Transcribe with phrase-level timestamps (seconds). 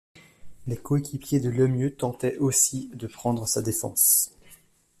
[0.65, 4.31] Les coéquipiers de Lemieux tentaient aussi de prendre sa défense.